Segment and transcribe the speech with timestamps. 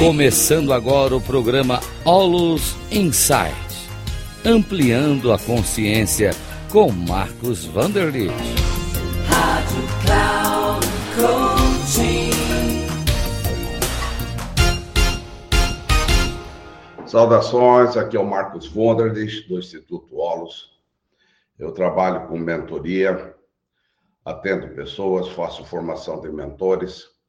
[0.00, 3.52] Começando agora o programa Olus Insight,
[4.46, 6.30] ampliando a consciência
[6.72, 8.32] com Marcos Vanderlit.
[9.28, 12.30] Rádio Cloud Coaching.
[17.06, 20.80] Saudações, aqui é o Marcos Vanderlit, do Instituto Olus.
[21.58, 23.34] Eu trabalho com mentoria,
[24.24, 27.19] atendo pessoas, faço formação de mentores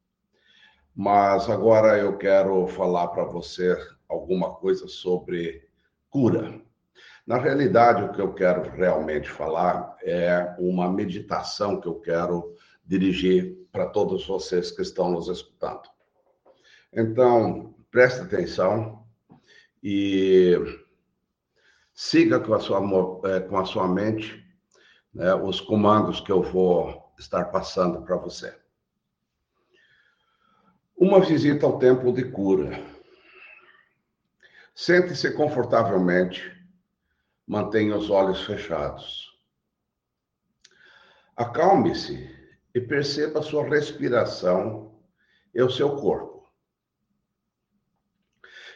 [0.95, 3.75] mas agora eu quero falar para você
[4.07, 5.67] alguma coisa sobre
[6.09, 6.61] cura.
[7.25, 12.55] Na realidade, o que eu quero realmente falar é uma meditação que eu quero
[12.85, 15.83] dirigir para todos vocês que estão nos escutando.
[16.91, 19.05] Então, preste atenção
[19.81, 20.57] e
[21.93, 22.81] siga com a sua,
[23.25, 24.43] é, com a sua mente
[25.13, 28.60] né, os comandos que eu vou estar passando para você.
[31.01, 32.79] Uma visita ao templo de cura.
[34.75, 36.55] Sente-se confortavelmente,
[37.47, 39.35] mantenha os olhos fechados.
[41.35, 42.29] Acalme-se
[42.75, 45.01] e perceba sua respiração
[45.55, 46.47] e o seu corpo.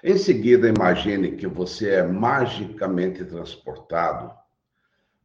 [0.03, 4.33] Em seguida, imagine que você é magicamente transportado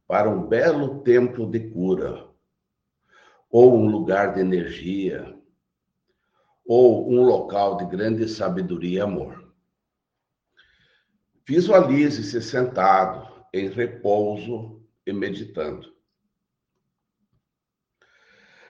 [0.07, 2.29] para um belo templo de cura
[3.49, 5.40] ou um lugar de energia
[6.73, 9.53] ou um local de grande sabedoria e amor.
[11.45, 15.93] Visualize-se sentado, em repouso e meditando.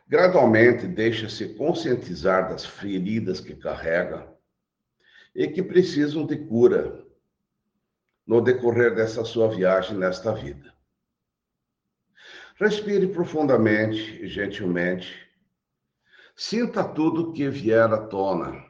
[0.07, 4.35] Gradualmente, deixa-se conscientizar das feridas que carrega
[5.35, 7.05] e que precisam de cura
[8.25, 10.73] no decorrer dessa sua viagem nesta vida.
[12.55, 15.30] Respire profundamente e gentilmente
[16.43, 18.65] Sinta tudo que vier à tona.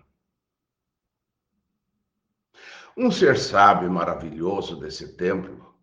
[2.97, 5.73] Um ser sábio e maravilhoso desse templo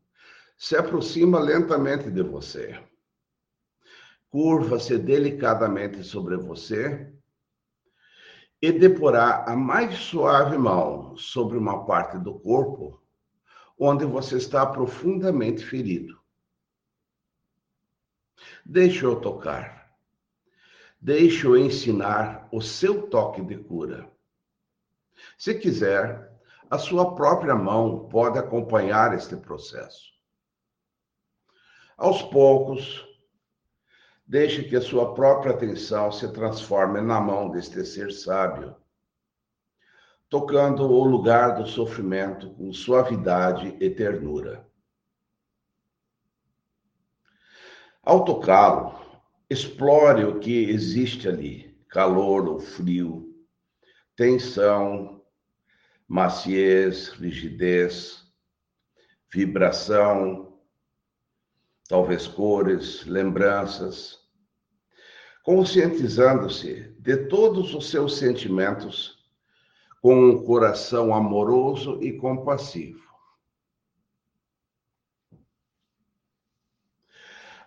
[0.59, 2.79] se aproxima lentamente de você.
[4.29, 7.11] Curva-se delicadamente sobre você
[8.61, 13.03] e deporá a mais suave mão sobre uma parte do corpo
[13.79, 16.21] onde você está profundamente ferido.
[18.67, 19.78] Deixe eu tocar.
[21.01, 24.11] Deixe-o ensinar o seu toque de cura.
[25.37, 26.33] Se quiser,
[26.71, 30.13] a sua própria mão pode acompanhar este processo.
[31.97, 33.07] Aos poucos,
[34.27, 38.77] deixe que a sua própria atenção se transforme na mão deste ser sábio,
[40.29, 44.69] tocando o lugar do sofrimento com suavidade e ternura.
[48.03, 49.08] Ao tocá-lo,
[49.51, 53.35] Explore o que existe ali: calor ou frio,
[54.15, 55.23] tensão,
[56.07, 58.25] maciez, rigidez,
[59.33, 60.59] vibração,
[61.89, 64.19] talvez cores, lembranças,
[65.43, 69.19] conscientizando-se de todos os seus sentimentos
[70.03, 73.08] com um coração amoroso e compassivo.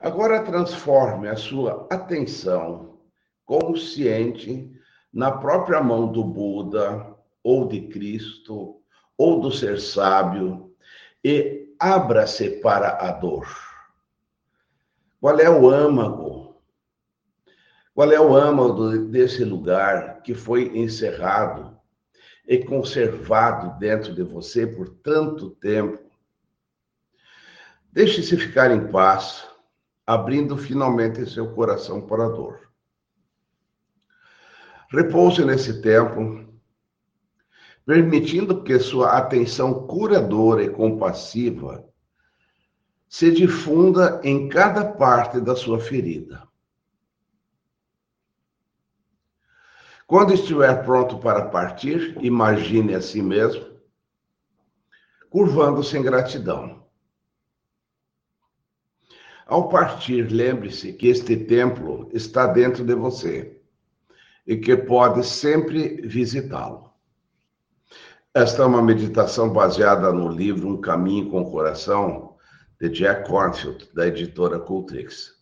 [0.02, 2.98] Agora transforme a sua atenção
[3.46, 4.76] consciente
[5.14, 8.82] na própria mão do Buda, ou de Cristo,
[9.16, 10.74] ou do ser sábio,
[11.24, 13.48] e abra-se para a dor.
[15.20, 16.60] Qual é o âmago?
[17.94, 21.80] Qual é o âmago desse lugar que foi encerrado
[22.48, 26.02] e conservado dentro de você por tanto tempo?
[27.94, 29.51] Deixe-se ficar em paz
[30.06, 32.70] abrindo finalmente seu coração para a dor.
[34.90, 36.46] Repouse nesse tempo,
[37.86, 41.88] permitindo que sua atenção curadora e compassiva
[43.08, 46.48] se difunda em cada parte da sua ferida.
[50.08, 53.72] Quando estiver pronto para partir, imagine a si mesmo
[55.32, 56.81] curvando-se em gratidão.
[59.52, 63.60] Ao partir, lembre-se que este templo está dentro de você
[64.48, 66.90] e que pode sempre visitá-lo.
[68.34, 72.38] Esta é uma meditação baseada no livro Um Caminho com o Coração,
[72.80, 75.34] de Jack Cornfield, da editora Cultrix.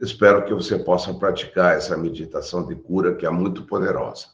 [0.00, 4.28] Espero que você possa praticar essa meditação de cura que é muito poderosa.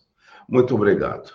[0.48, 1.32] Muito obrigado.